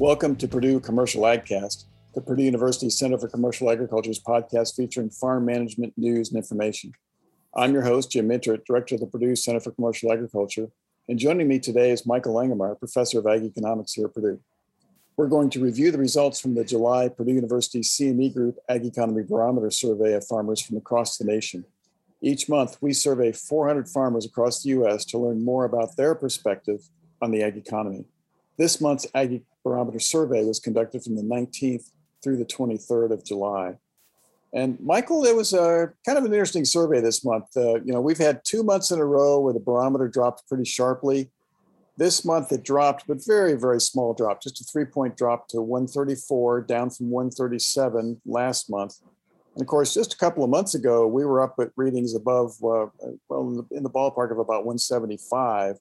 [0.00, 1.84] Welcome to Purdue Commercial AgCast,
[2.14, 6.92] the Purdue University Center for Commercial Agriculture's podcast featuring farm management news and information.
[7.54, 10.66] I'm your host, Jim Mintert, Director of the Purdue Center for Commercial Agriculture,
[11.08, 14.40] and joining me today is Michael Langemeier, Professor of Ag Economics here at Purdue.
[15.16, 19.22] We're going to review the results from the July Purdue University CME Group Ag Economy
[19.22, 21.66] Barometer survey of farmers from across the nation.
[22.20, 25.04] Each month, we survey 400 farmers across the U.S.
[25.04, 26.80] to learn more about their perspective
[27.22, 28.06] on the ag economy.
[28.56, 31.90] This month's Ag Barometer survey was conducted from the 19th
[32.22, 33.76] through the 23rd of July.
[34.52, 37.46] And Michael, it was a kind of an interesting survey this month.
[37.56, 40.64] Uh, you know, we've had two months in a row where the barometer dropped pretty
[40.64, 41.30] sharply.
[41.96, 45.60] This month it dropped, but very, very small drop, just a three point drop to
[45.60, 48.96] 134, down from 137 last month.
[49.54, 52.52] And of course, just a couple of months ago, we were up at readings above,
[52.64, 52.86] uh,
[53.28, 55.76] well, in the, in the ballpark of about 175.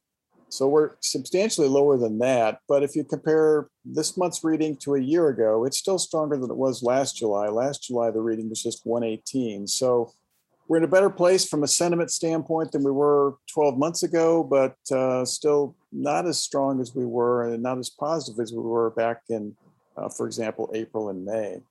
[0.53, 2.59] So we're substantially lower than that.
[2.67, 6.51] But if you compare this month's reading to a year ago, it's still stronger than
[6.51, 7.47] it was last July.
[7.47, 9.65] Last July, the reading was just 118.
[9.65, 10.13] So
[10.67, 14.43] we're in a better place from a sentiment standpoint than we were 12 months ago,
[14.43, 18.59] but uh, still not as strong as we were and not as positive as we
[18.59, 19.55] were back in,
[19.97, 21.61] uh, for example, April and May.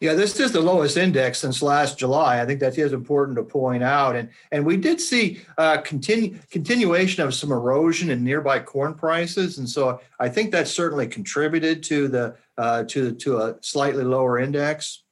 [0.00, 2.40] Yeah, this is the lowest index since last July.
[2.40, 4.14] I think that is important to point out.
[4.14, 9.58] And and we did see uh, continue, continuation of some erosion in nearby corn prices,
[9.58, 14.38] and so I think that certainly contributed to the uh, to to a slightly lower
[14.38, 15.02] index.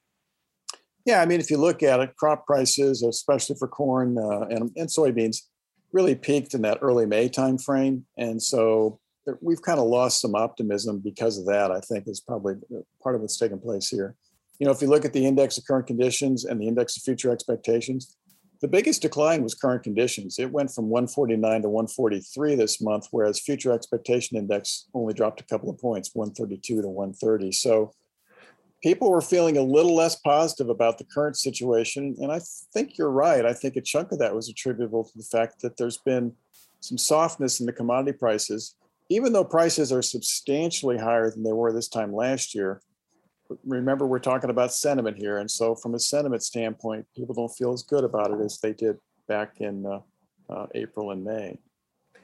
[1.04, 4.72] Yeah, I mean, if you look at it, crop prices, especially for corn uh, and,
[4.76, 5.42] and soybeans,
[5.92, 9.00] really peaked in that early May timeframe, and so
[9.40, 11.72] we've kind of lost some optimism because of that.
[11.72, 12.54] I think is probably
[13.02, 14.14] part of what's taking place here
[14.58, 17.02] you know, if you look at the index of current conditions and the index of
[17.02, 18.16] future expectations,
[18.60, 20.38] the biggest decline was current conditions.
[20.38, 25.44] It went from 149 to 143 this month, whereas future expectation index only dropped a
[25.44, 27.52] couple of points, 132 to 130.
[27.52, 27.92] So
[28.82, 32.16] people were feeling a little less positive about the current situation.
[32.18, 32.40] And I
[32.72, 33.44] think you're right.
[33.44, 36.32] I think a chunk of that was attributable to the fact that there's been
[36.80, 38.74] some softness in the commodity prices.
[39.10, 42.80] Even though prices are substantially higher than they were this time last year,
[43.64, 47.72] remember we're talking about sentiment here and so from a sentiment standpoint people don't feel
[47.72, 48.96] as good about it as they did
[49.28, 50.00] back in uh,
[50.50, 51.58] uh, april and may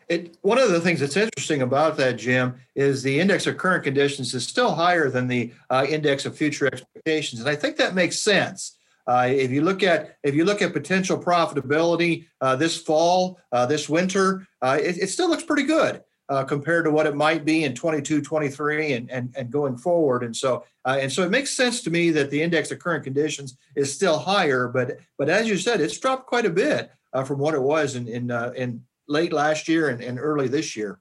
[0.08, 3.84] it, one of the things that's interesting about that, Jim, is the index of current
[3.84, 7.94] conditions is still higher than the uh, index of future expectations, and I think that
[7.94, 8.76] makes sense.
[9.06, 13.64] Uh, if you look at if you look at potential profitability uh, this fall, uh,
[13.64, 17.64] this winter, it, it, still looks pretty good uh, compared to what it might be
[17.64, 20.22] in 22, 23, and, and, and going forward.
[20.22, 23.04] And so, uh, and so it makes sense to me that the index of current
[23.04, 27.22] conditions is still higher, but but as you said, it's dropped quite a bit uh,
[27.22, 30.74] from what it was in in, uh, in late last year and, and early this
[30.74, 31.00] year.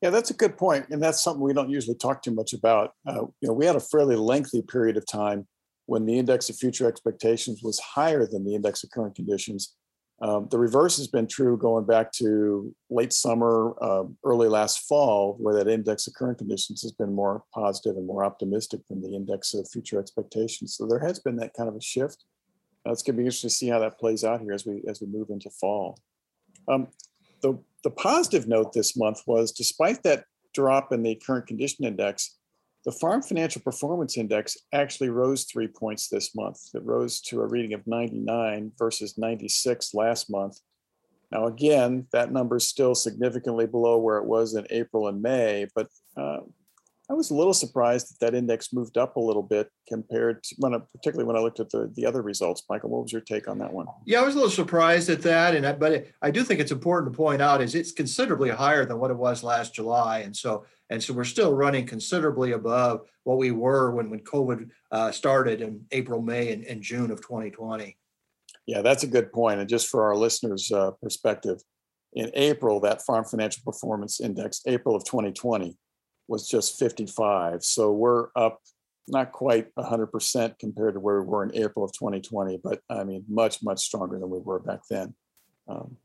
[0.00, 2.94] Yeah, that's a good point, and that's something we don't usually talk too much about.
[3.06, 5.46] Uh, you know, we had a fairly lengthy period of time
[5.84, 9.74] when the index of future expectations was higher than the index of current conditions
[10.22, 15.36] um, the reverse has been true going back to late summer, uh, early last fall,
[15.38, 19.14] where that index of current conditions has been more positive and more optimistic than the
[19.14, 20.74] index of future expectations.
[20.74, 22.24] So there has been that kind of a shift.
[22.86, 24.82] Uh, it's going to be interesting to see how that plays out here as we
[24.88, 25.98] as we move into fall.
[26.66, 26.88] Um,
[27.42, 32.38] the the positive note this month was, despite that drop in the current condition index,
[32.86, 36.60] the Farm Financial Performance Index actually rose three points this month.
[36.72, 40.60] It rose to a reading of 99 versus 96 last month.
[41.32, 45.66] Now, again, that number is still significantly below where it was in April and May,
[45.74, 46.42] but uh,
[47.08, 50.56] I was a little surprised that that index moved up a little bit compared to
[50.58, 52.64] when, I, particularly when I looked at the, the other results.
[52.68, 53.86] Michael, what was your take on that one?
[54.06, 56.58] Yeah, I was a little surprised at that, and I, but it, I do think
[56.58, 60.20] it's important to point out is it's considerably higher than what it was last July,
[60.20, 64.70] and so and so we're still running considerably above what we were when when COVID
[64.90, 67.96] uh, started in April, May, and, and, June of 2020.
[68.66, 71.60] Yeah, that's a good point, and just for our listeners' uh, perspective,
[72.14, 75.76] in April that Farm Financial Performance Index, April of 2020
[76.28, 77.64] was just 55.
[77.64, 78.60] So we're up
[79.08, 83.24] not quite 100% compared to where we were in April of 2020, but I mean,
[83.28, 85.14] much, much stronger than we were back then.
[85.68, 85.96] Um,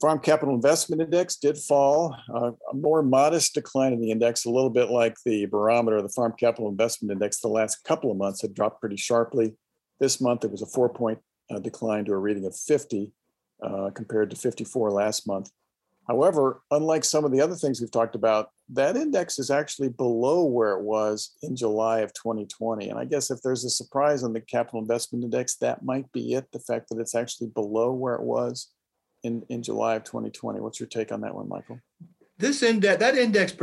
[0.00, 4.50] Farm Capital Investment Index did fall, uh, a more modest decline in the index, a
[4.50, 8.40] little bit like the barometer, the Farm Capital Investment Index, the last couple of months
[8.40, 9.54] had dropped pretty sharply.
[9.98, 11.18] This month, it was a four point
[11.50, 13.12] uh, decline to a reading of 50
[13.62, 15.50] uh, compared to 54 last month.
[16.08, 20.44] However, unlike some of the other things we've talked about, that index is actually below
[20.44, 22.88] where it was in July of 2020.
[22.88, 26.34] And I guess if there's a surprise on the capital investment index, that might be
[26.34, 26.46] it.
[26.52, 28.72] The fact that it's actually below where it was
[29.22, 30.60] in, in July of 2020.
[30.60, 31.78] What's your take on that one, Michael?
[32.40, 33.54] this index, that index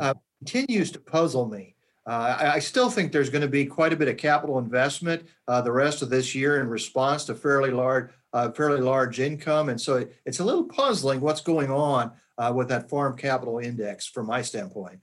[0.00, 1.74] uh, continues to puzzle me.
[2.06, 5.28] Uh, I, I, still think there's going to be quite a bit of capital investment
[5.46, 9.68] uh, the rest of this year in response to fairly large, uh, fairly large income,
[9.68, 13.58] and so it, it's a little puzzling what's going on uh, with that farm capital
[13.58, 15.00] index from my standpoint.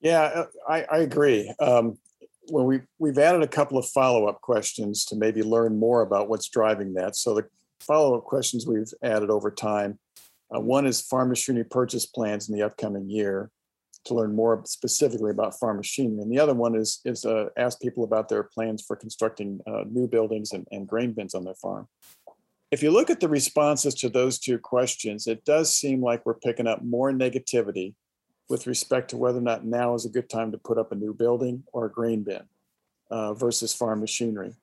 [0.00, 1.52] Yeah, uh, I, I agree.
[1.60, 1.98] Um,
[2.48, 6.28] when we we've added a couple of follow up questions to maybe learn more about
[6.28, 7.14] what's driving that.
[7.14, 7.46] So the
[7.80, 9.98] follow up questions we've added over time.
[10.54, 13.50] Uh, one is farm machinery purchase plans in the upcoming year
[14.04, 16.22] to learn more specifically about farm machinery.
[16.22, 19.84] And the other one is, is uh, ask people about their plans for constructing uh,
[19.88, 21.88] new buildings and, and grain bins on their farm.
[22.70, 26.34] If you look at the responses to those two questions, it does seem like we're
[26.34, 27.94] picking up more negativity
[28.48, 30.94] with respect to whether or not now is a good time to put up a
[30.94, 32.42] new building or a grain bin
[33.10, 34.54] uh, versus farm machinery.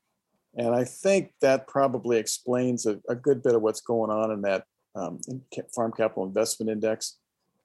[0.56, 4.42] And I think that probably explains a, a, good bit of what's going on in
[4.42, 4.66] that
[4.96, 5.20] um,
[5.74, 7.18] farm capital investment index.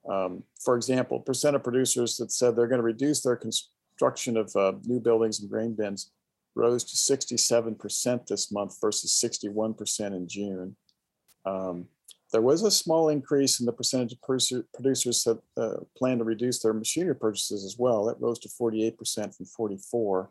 [0.09, 4.55] Um, for example, percent of producers that said they're going to reduce their construction of
[4.57, 6.11] uh, new buildings and grain bins
[6.55, 10.77] rose to 67% this month versus 61% in June.
[11.45, 11.87] Um,
[12.33, 16.61] there was a small increase in the percentage of producers that uh, plan to reduce
[16.61, 18.05] their machinery purchases as well.
[18.07, 20.31] That rose to 48% from 44.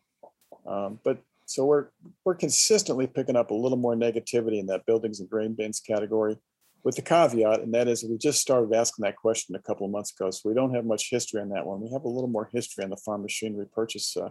[0.65, 1.87] Um, but so we're
[2.23, 6.37] we're consistently picking up a little more negativity in that buildings and grain bins category
[6.83, 9.91] with the caveat, and that is we just started asking that question a couple of
[9.91, 11.81] months ago, so we don't have much history on that one.
[11.81, 14.29] We have a little more history on the farm machinery purchase uh,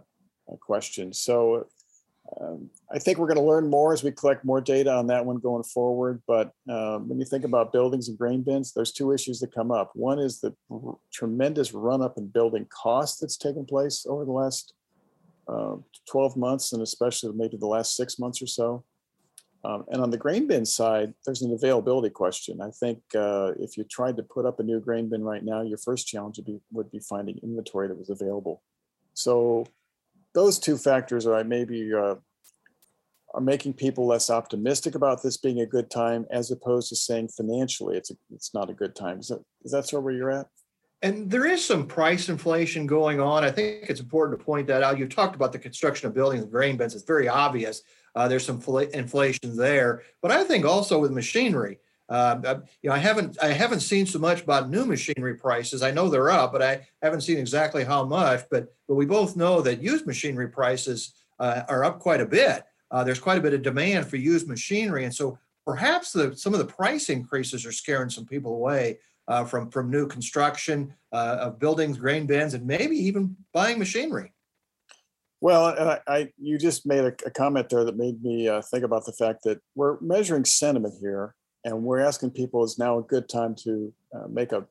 [0.51, 1.13] uh question.
[1.13, 1.67] So
[2.41, 5.25] um, I think we're going to learn more as we collect more data on that
[5.25, 6.23] one going forward.
[6.27, 9.71] But um, when you think about buildings and grain bins, there's two issues that come
[9.71, 9.91] up.
[9.95, 10.55] One is the
[11.13, 14.73] tremendous run up in building costs that's taken place over the last
[15.49, 15.77] uh,
[16.09, 18.85] 12 months, and especially maybe the last six months or so.
[19.65, 22.61] Um, and on the grain bin side, there's an availability question.
[22.61, 25.63] I think uh, if you tried to put up a new grain bin right now,
[25.63, 28.63] your first challenge would be would be finding inventory that was available.
[29.15, 29.67] So
[30.35, 32.17] those two factors are maybe uh,
[33.35, 37.29] are making people less optimistic about this being a good time, as opposed to saying
[37.29, 39.21] financially it's a, it's not a good time.
[39.21, 40.49] Is that is that sort of where you're at?
[41.03, 43.45] And there is some price inflation going on.
[43.45, 44.99] I think it's important to point that out.
[44.99, 46.95] You talked about the construction of buildings and grain bins.
[46.95, 47.83] It's very obvious
[48.15, 50.03] uh, there's some fl- inflation there.
[50.21, 51.79] But I think also with machinery,
[52.09, 55.83] uh, you know, I haven't I haven't seen so much about new machinery prices.
[55.83, 58.45] I know they're up, but I haven't seen exactly how much.
[58.51, 62.65] But but we both know that used machinery prices uh, are up quite a bit.
[62.91, 66.53] Uh, there's quite a bit of demand for used machinery, and so perhaps the, some
[66.53, 68.99] of the price increases are scaring some people away
[69.29, 74.33] uh, from from new construction uh, of buildings, grain bins, and maybe even buying machinery.
[75.41, 78.85] Well, I, I you just made a, a, comment there that made me uh, think
[78.85, 81.35] about the fact that we're measuring sentiment here,
[81.65, 84.67] and we're asking people is now a good time to uh, make a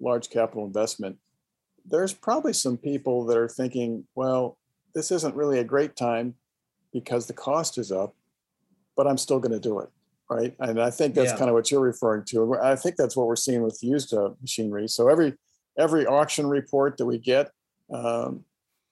[0.00, 1.18] large capital investment.
[1.86, 4.56] There's probably some people that are thinking, well,
[4.94, 6.34] this isn't really a great time
[6.92, 8.14] because the cost is up,
[8.96, 9.90] but I'm still going to do it
[10.34, 10.54] right?
[10.58, 11.38] And I think that's yeah.
[11.38, 12.58] kind of what you're referring to.
[12.60, 14.88] I think that's what we're seeing with used uh, machinery.
[14.88, 15.34] So every
[15.78, 17.50] every auction report that we get,
[17.92, 18.44] um,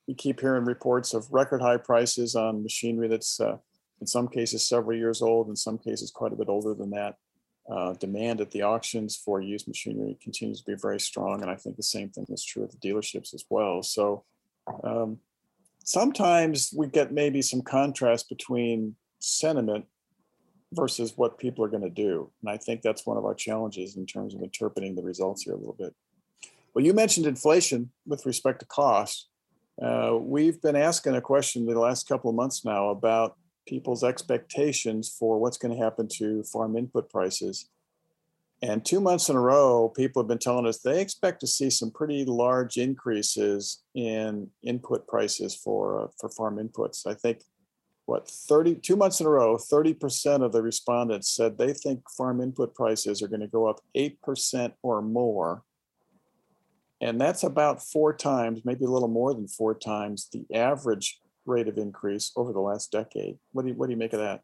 [0.07, 3.57] we keep hearing reports of record high prices on machinery that's uh,
[4.01, 7.17] in some cases several years old, in some cases quite a bit older than that.
[7.71, 11.57] Uh, demand at the auctions for used machinery continues to be very strong, and I
[11.57, 13.83] think the same thing is true at the dealerships as well.
[13.83, 14.25] So
[14.83, 15.19] um,
[15.85, 19.87] sometimes we get maybe some contrast between sentiment
[20.73, 22.31] versus what people are going to do.
[22.43, 25.55] And I think that's one of our challenges in terms of interpreting the results here
[25.55, 25.95] a little bit.
[26.75, 29.29] Well, you mentioned inflation with respect to cost.
[29.81, 33.37] Uh, we've been asking a question the last couple of months now about
[33.67, 37.69] people's expectations for what's going to happen to farm input prices.
[38.63, 41.69] And two months in a row, people have been telling us they expect to see
[41.69, 47.05] some pretty large increases in input prices for uh, for farm inputs.
[47.05, 47.43] I think
[48.07, 52.75] what 32 months in a row 30% of the respondents said they think farm input
[52.75, 55.63] prices are going to go up 8% or more.
[57.01, 61.69] And that's about four times maybe a little more than four times the average rate
[61.69, 63.39] of increase over the last decade.
[63.53, 64.43] What do you what do you make of that?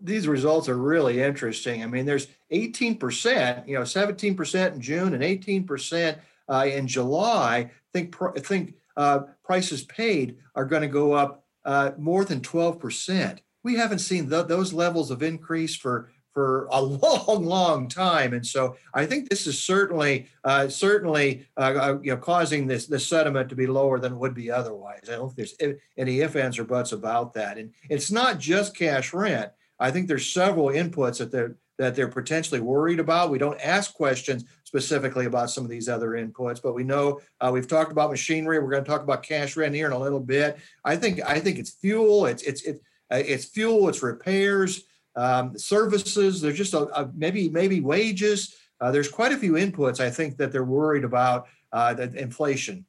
[0.00, 1.82] These results are really interesting.
[1.82, 6.18] I mean there's 18% you know 17% in june and 18%
[6.48, 7.70] uh, in july.
[7.92, 13.40] Think think uh, prices paid are going to go up uh, more than 12%.
[13.62, 18.46] We haven't seen th- those levels of increase for for a long, long time, and
[18.46, 23.06] so I think this is certainly, uh, certainly, uh, uh, you know, causing this this
[23.06, 25.02] sentiment to be lower than it would be otherwise.
[25.08, 27.58] I don't think there's any ifs, ands, or buts about that.
[27.58, 29.50] And it's not just cash rent.
[29.78, 33.30] I think there's several inputs that they're that they're potentially worried about.
[33.30, 37.50] We don't ask questions specifically about some of these other inputs, but we know uh,
[37.50, 38.58] we've talked about machinery.
[38.58, 40.58] We're going to talk about cash rent here in a little bit.
[40.84, 42.26] I think I think it's fuel.
[42.26, 43.88] It's it's it's uh, it's fuel.
[43.88, 44.84] It's repairs,
[45.16, 46.42] um, services.
[46.42, 48.54] There's just a, a maybe maybe wages.
[48.78, 50.00] Uh, there's quite a few inputs.
[50.00, 52.84] I think that they're worried about uh, that inflation.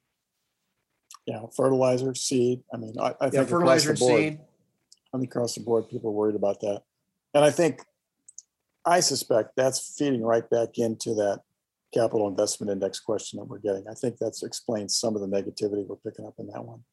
[1.25, 2.61] Yeah, fertilizer, seed.
[2.73, 4.39] I mean, I, I Yeah, think fertilizer across the board, seed.
[5.13, 6.81] I think across the board, people are worried about that.
[7.33, 7.81] And I think,
[8.83, 11.43] I suspect that's feeding right back into that
[11.93, 13.85] capital investment index question that we're getting.
[13.89, 16.83] I think that's explains some of the negativity we're picking up in that one.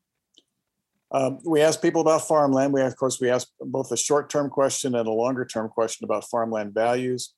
[1.12, 2.72] Um, we asked people about farmland.
[2.72, 6.74] We, of course, we asked both a short-term question and a longer-term question about farmland
[6.74, 7.34] values.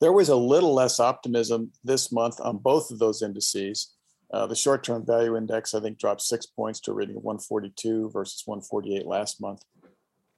[0.00, 3.94] There was a little less optimism this month on both of those indices.
[4.32, 8.10] Uh, the short-term value index, I think, dropped six points to a rating of 142
[8.10, 9.62] versus 148 last month.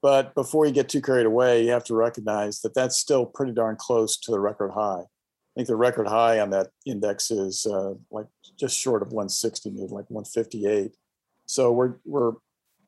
[0.01, 3.53] But before you get too carried away, you have to recognize that that's still pretty
[3.53, 5.03] darn close to the record high.
[5.53, 8.27] I think the record high on that index is uh, like
[8.59, 10.97] just short of 160, maybe like 158.
[11.47, 12.33] So we're we're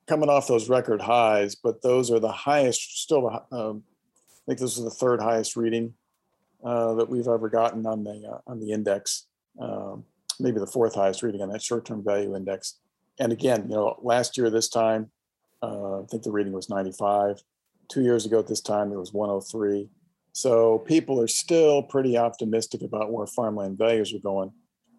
[0.07, 3.03] coming off those record highs, but those are the highest.
[3.03, 5.95] Still, um, I think this is the third highest reading
[6.65, 9.27] uh, that we've ever gotten on the uh, on the index.
[9.61, 10.05] Um,
[10.41, 12.81] maybe the fourth highest reading on that short-term value index.
[13.21, 15.11] And again, you know, last year this time,
[15.63, 17.43] uh, I think the reading was 95.
[17.89, 19.89] Two years ago at this time, it was 103.
[20.35, 24.53] So people are still pretty optimistic about where farmland values are going.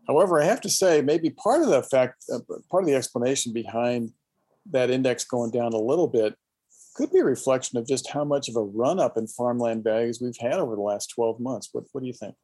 [0.08, 2.39] However, I have to say, maybe part of the fact, uh,
[2.72, 4.13] part of the explanation behind
[4.72, 6.36] that index going down a little bit
[6.96, 10.22] could be a reflection of just how much of a run up in farmland values
[10.22, 11.70] we've had over the last 12 months.
[11.74, 12.36] What, what do you think?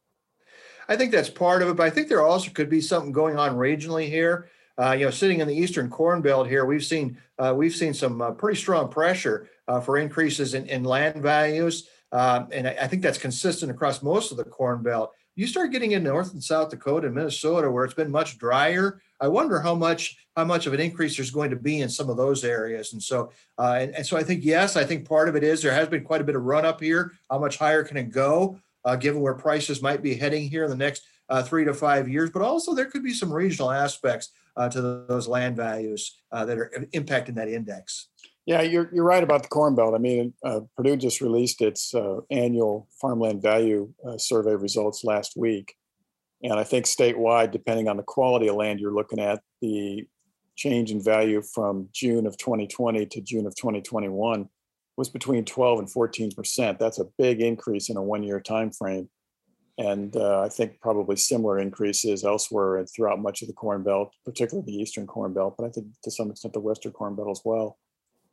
[0.86, 3.38] I think that's part of it, but I think there also could be something going
[3.38, 4.50] on regionally here.
[4.76, 7.94] Uh, you know, sitting in the Eastern Corn Belt here, we've seen uh, we've seen
[7.94, 12.76] some uh, pretty strong pressure uh, for increases in, in land values, um, and I,
[12.82, 15.12] I think that's consistent across most of the Corn Belt.
[15.34, 19.00] You start getting in North and South Dakota and Minnesota, where it's been much drier.
[19.20, 22.08] I wonder how much how much of an increase there's going to be in some
[22.08, 22.92] of those areas.
[22.92, 25.62] And so, uh, and, and so I think yes, I think part of it is
[25.62, 27.12] there has been quite a bit of run up here.
[27.30, 28.58] How much higher can it go?
[28.84, 32.08] uh, given where prices might be heading here in the next uh, three to five
[32.08, 32.30] years.
[32.30, 36.58] But also, there could be some regional aspects uh, to those land values uh, that
[36.58, 38.08] are impacting that index.
[38.44, 39.94] Yeah, you're, you're right about the Corn Belt.
[39.94, 45.76] I mean, uh, Purdue just released its uh, annual farmland value survey results last week.
[46.42, 50.06] And I think statewide, depending on the quality of land you're looking at, the
[50.56, 54.48] change in value from June of 2020 to June of 2021
[54.96, 56.78] was between 12 and 14 percent.
[56.78, 59.08] That's a big increase in a one-year time frame,
[59.78, 64.12] and uh, I think probably similar increases elsewhere and throughout much of the Corn Belt,
[64.24, 67.30] particularly the Eastern Corn Belt, but I think to some extent the Western Corn Belt
[67.30, 67.78] as well.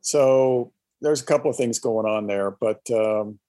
[0.01, 3.39] So there's a couple of things going on there, but um,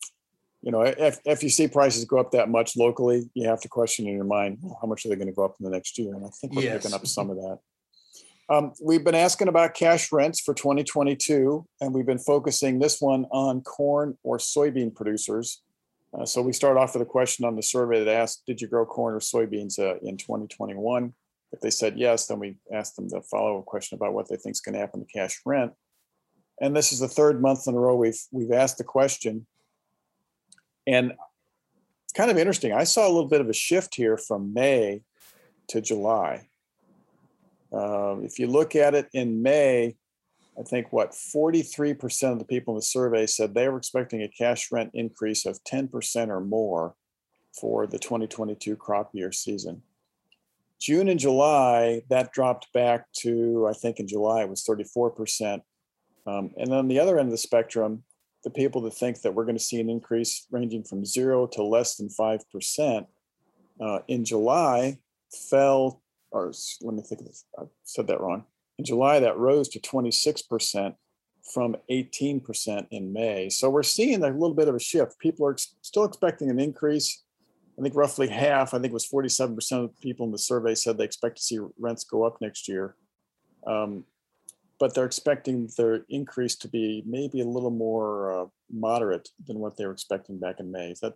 [0.62, 3.68] you know, if, if you see prices go up that much locally, you have to
[3.68, 5.70] question in your mind well, how much are they going to go up in the
[5.70, 6.82] next year, and I think we're Yes.
[6.82, 7.58] picking up some of that.
[8.48, 13.24] Um, we've been asking about cash rents for 2022, and we've been focusing this one
[13.30, 15.62] on corn or soybean producers.
[16.12, 18.66] Uh, so we start off with a question on the survey that asked, "Did you
[18.66, 21.14] grow corn or soybeans uh, in 2021?"
[21.52, 24.54] If they said yes, then we asked them the follow-up question about what they think
[24.54, 25.72] is going to happen to cash rent.
[26.60, 29.46] And this is the third month in a row we've we've asked the question,
[30.86, 31.12] and
[32.04, 32.72] it's kind of interesting.
[32.72, 35.02] I saw a little bit of a shift here from May
[35.68, 36.48] to July.
[37.72, 39.96] Um, if you look at it in May,
[40.58, 44.28] I think what 43% of the people in the survey said they were expecting a
[44.28, 46.94] cash rent increase of 10% or more
[47.58, 49.82] for the 2022 crop year season.
[50.80, 55.60] June and July, that dropped back to, I think in July it was 34%.
[56.26, 58.04] Um, and on the other end of the spectrum,
[58.44, 61.62] the people that think that we're going to see an increase ranging from zero to
[61.62, 63.06] less than 5%
[63.80, 64.98] uh, in July
[65.30, 68.44] fell or let me think of this, I said that wrong.
[68.78, 70.94] In July, that rose to 26%
[71.52, 73.48] from 18% in May.
[73.48, 75.18] So we're seeing a little bit of a shift.
[75.18, 77.24] People are ex- still expecting an increase.
[77.78, 80.98] I think roughly half, I think it was 47% of people in the survey said
[80.98, 82.94] they expect to see rents go up next year.
[83.66, 84.04] Um,
[84.80, 89.76] but they're expecting their increase to be maybe a little more uh, moderate than what
[89.76, 90.90] they were expecting back in May.
[90.90, 91.14] Is that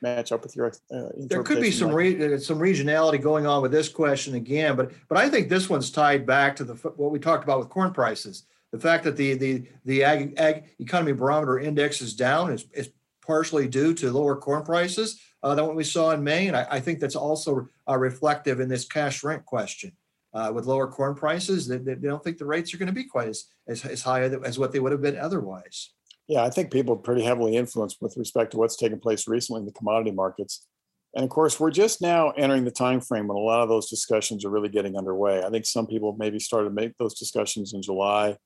[0.00, 3.62] match up with your uh, There could be some re- uh, some regionality going on
[3.62, 7.12] with this question again, but but I think this one's tied back to the what
[7.12, 8.44] we talked about with corn prices.
[8.72, 12.90] The fact that the the the ag, ag economy barometer index is down is, is
[13.20, 16.66] partially due to lower corn prices uh, than what we saw in May, and I,
[16.70, 19.92] I think that's also uh, reflective in this cash rent question.
[20.36, 23.04] Uh, with lower corn prices, they, they don't think the rates are going to be
[23.04, 25.94] quite as, as as high as what they would have been otherwise.
[26.28, 29.60] Yeah, I think people are pretty heavily influenced with respect to what's taken place recently
[29.60, 30.66] in the commodity markets.
[31.14, 33.88] And of course, we're just now entering the time frame when a lot of those
[33.88, 35.42] discussions are really getting underway.
[35.42, 38.36] I think some people maybe started to make those discussions in July.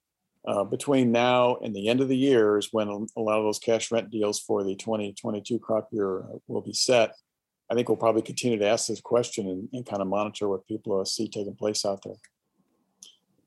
[0.46, 3.58] Uh, between now and the end of the year is when a lot of those
[3.58, 7.16] cash rent deals for the 2022 crop year uh, will be set.
[7.70, 10.66] I think we'll probably continue to ask this question and, and kind of monitor what
[10.66, 12.16] people uh, see taking place out there.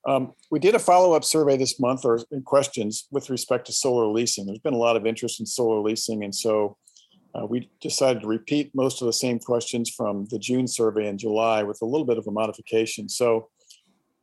[0.05, 4.45] Um, we did a follow-up survey this month or questions with respect to solar leasing.
[4.45, 6.77] There's been a lot of interest in solar leasing, and so
[7.35, 11.17] uh, we decided to repeat most of the same questions from the June survey in
[11.17, 13.09] July with a little bit of a modification.
[13.09, 13.49] So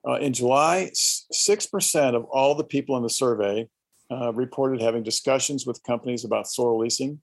[0.07, 3.69] uh, in July, 6% of all the people in the survey
[4.11, 7.21] uh, reported having discussions with companies about solar leasing.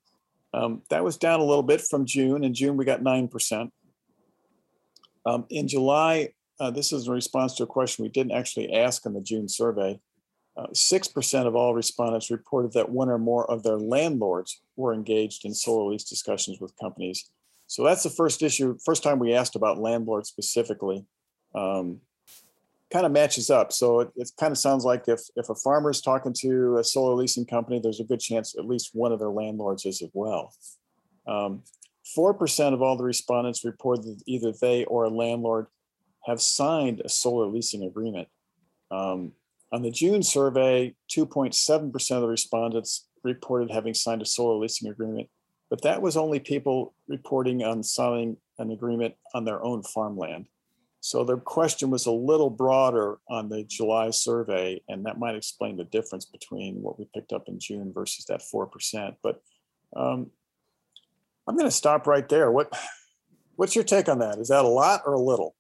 [0.54, 2.44] Um, that was down a little bit from June.
[2.44, 3.70] In June, we got 9%.
[5.26, 9.06] Um, in July, uh, this is in response to a question we didn't actually ask
[9.06, 10.00] in the June survey.
[10.56, 14.92] Uh, six percent of all respondents reported that one or more of their landlords were
[14.92, 17.30] engaged in solar lease discussions with companies.
[17.68, 18.76] So that's the first issue.
[18.84, 21.06] First time we asked about landlords specifically.
[21.54, 22.00] Um,
[22.92, 23.72] kind of matches up.
[23.74, 26.84] So it, it kind of sounds like if if a farmer is talking to a
[26.84, 30.10] solar leasing company, there's a good chance at least one of their landlords is as
[30.14, 30.54] well.
[31.28, 31.64] Um,
[32.16, 35.68] Four percent of all the respondents reported that either they or a landlord
[36.26, 38.30] have signed a solar leasing agreement.
[38.92, 39.34] Um,
[39.74, 45.28] on the June survey, 2.7% of the respondents reported having signed a solar leasing agreement,
[45.70, 50.46] but that was only people reporting on signing an agreement on their own farmland.
[51.08, 55.78] So the question was a little broader on the July survey, and that might explain
[55.78, 59.16] the difference between what we picked up in June versus that 4%.
[59.24, 59.42] But
[59.96, 60.30] um,
[61.48, 62.52] I'm going to stop right there.
[62.52, 62.78] What,
[63.56, 64.38] what's your take on that?
[64.38, 65.56] Is that a lot or a little?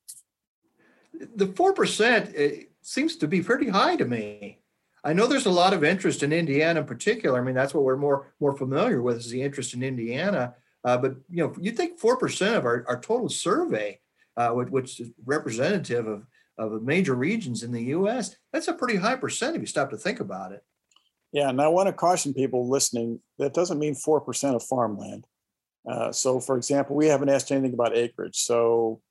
[1.13, 4.59] The 4% seems to be pretty high to me.
[5.01, 7.39] I know there's a lot of interest in Indiana in particular.
[7.39, 10.55] I mean, that's what we're more more familiar with is the interest in Indiana.
[10.83, 14.01] Uh, but you know, you think four percent of our, our total survey,
[14.37, 16.23] uh, which is representative of
[16.59, 19.97] of major regions in the U.S., that's a pretty high percent if you stop to
[19.97, 20.63] think about it.
[21.31, 25.25] Yeah, and I want to caution people listening that doesn't mean four percent of farmland.
[25.87, 28.37] Uh, so, for example, we haven't asked anything about acreage.
[28.37, 29.01] So,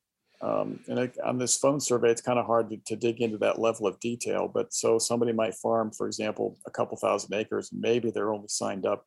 [0.42, 3.38] um, and it, on this phone survey, it's kind of hard to, to, dig into
[3.38, 4.50] that level of detail.
[4.52, 8.84] But so somebody might farm, for example, a couple thousand acres, maybe they're only signed
[8.84, 9.06] up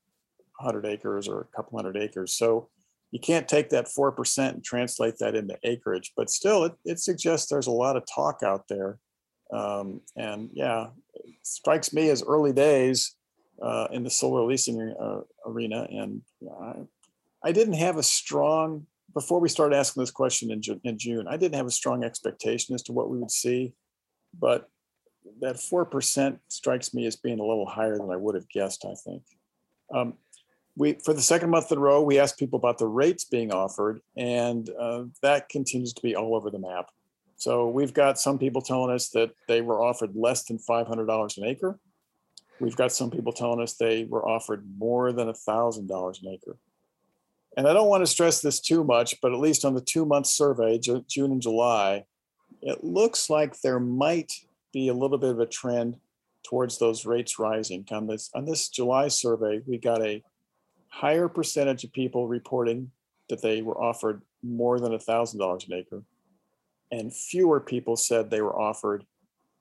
[0.58, 2.34] 100 acres or a couple hundred acres.
[2.34, 2.70] So
[3.12, 7.50] you can't take that 4% and translate that into acreage, but still, it, it suggests
[7.50, 9.00] there's a lot of talk out there.
[9.52, 10.88] Um, and yeah,
[11.42, 13.16] strikes me as early days
[13.62, 15.88] uh, in the solar leasing uh, arena.
[15.90, 16.22] And
[16.62, 16.74] I,
[17.44, 21.38] I didn't have a strong before we started asking this question in, in June, I
[21.38, 23.74] didn't have a strong expectation as to what we would see,
[24.40, 24.70] but
[25.42, 28.94] that 4% strikes me as being a little higher than I would have guessed, I
[29.04, 29.24] think.
[29.94, 30.14] Um,
[30.80, 33.52] we, for the second month in a row, we asked people about the rates being
[33.52, 36.90] offered, and uh, that continues to be all over the map.
[37.36, 41.44] So we've got some people telling us that they were offered less than $500 an
[41.44, 41.78] acre.
[42.62, 46.56] We've got some people telling us they were offered more than $1,000 an acre.
[47.58, 50.06] And I don't want to stress this too much, but at least on the two
[50.06, 52.06] month survey, June and July,
[52.62, 54.32] it looks like there might
[54.72, 55.98] be a little bit of a trend
[56.44, 57.86] towards those rates rising.
[57.92, 60.24] On this, on this July survey, we got a
[60.90, 62.92] higher percentage of people reporting
[63.30, 66.04] that they were offered more than $1,000 an acre,
[66.92, 69.06] and fewer people said they were offered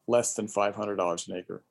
[0.06, 1.62] less than $500 an acre.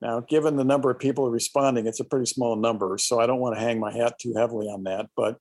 [0.00, 3.40] Now, given the number of people responding, it's a pretty small number, so I don't
[3.40, 5.06] want to hang my hat too heavily on that.
[5.16, 5.38] But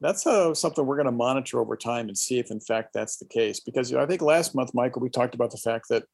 [0.00, 3.16] that's uh, something we're going to monitor over time and see if, in fact, that's
[3.16, 3.60] the case.
[3.60, 6.04] Because I think last month, Michael, we talked about the fact that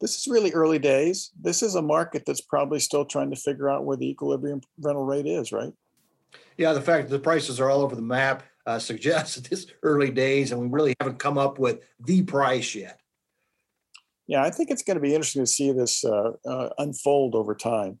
[0.00, 1.30] this is really early days.
[1.38, 5.04] This is a market that's probably still trying to figure out where the equilibrium rental
[5.04, 5.72] rate is, right?
[6.56, 9.66] Yeah, the fact that the prices are all over the map uh, suggests that this
[9.82, 13.00] early days, and we really haven't come up with the price yet
[14.30, 17.52] yeah, I think it's going to be interesting to see this uh, uh, unfold over
[17.52, 17.98] time.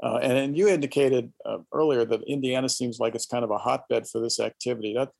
[0.00, 3.58] Uh, and, and, you indicated uh, earlier that Indiana seems like it's kind of a
[3.58, 4.94] hotbed for this activity.
[4.94, 5.10] That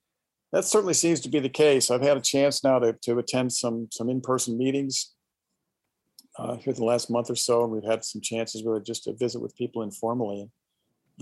[0.53, 1.91] that certainly seems to be the case.
[1.91, 5.15] I've had a chance now to, to attend some some in-person meetings
[6.39, 9.15] uh, here the last month or so, and we've had some chances really just to
[9.15, 10.49] visit with people informally.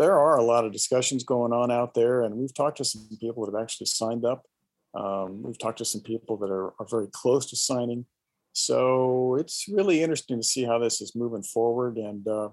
[0.00, 3.06] There are a lot of discussions going on out there, and we've talked to some
[3.20, 4.46] people that have actually signed up.
[4.94, 8.06] Um, we've talked to some people that are, are very close to signing.
[8.54, 11.98] So it's really interesting to see how this is moving forward.
[11.98, 12.48] And uh,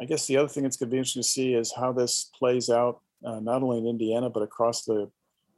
[0.00, 2.30] I guess the other thing that's going to be interesting to see is how this
[2.38, 5.10] plays out, uh, not only in Indiana, but across the,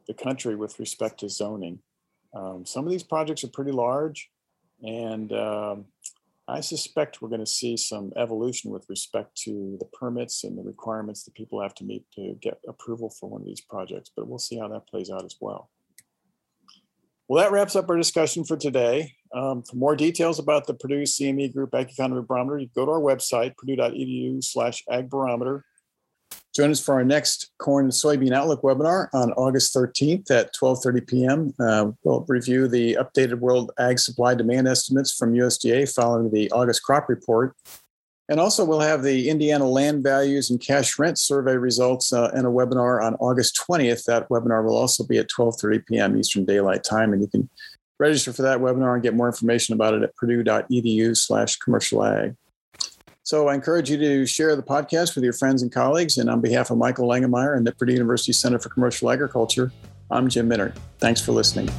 [0.08, 1.78] the country with respect to zoning.
[2.34, 4.30] Um, some of these projects are pretty large.
[4.82, 5.84] And um,
[6.46, 10.62] I suspect we're going to see some evolution with respect to the permits and the
[10.62, 14.28] requirements that people have to meet to get approval for one of these projects, but
[14.28, 15.70] we'll see how that plays out as well.
[17.26, 19.14] Well, that wraps up our discussion for today.
[19.34, 22.92] Um, for more details about the Purdue CME Group Ag Economy Barometer, you go to
[22.92, 25.64] our website, purdue.edu slash ag barometer.
[26.54, 31.06] Join us for our next corn and soybean outlook webinar on August 13th at 12:30
[31.06, 31.54] p.m.
[31.58, 36.84] Uh, we'll review the updated world ag supply demand estimates from USDA following the August
[36.84, 37.56] crop report.
[38.28, 42.46] And also we'll have the Indiana land values and cash rent survey results uh, in
[42.46, 44.04] a webinar on August 20th.
[44.04, 46.16] That webinar will also be at 12:30 p.m.
[46.16, 47.50] Eastern Daylight Time, and you can
[47.98, 52.36] register for that webinar and get more information about it at purdue.edu slash commercial ag.
[53.24, 56.18] So I encourage you to share the podcast with your friends and colleagues.
[56.18, 59.72] And on behalf of Michael Langemeier and the Purdue University Center for Commercial Agriculture,
[60.10, 60.76] I'm Jim Mintert.
[60.98, 61.70] Thanks for listening.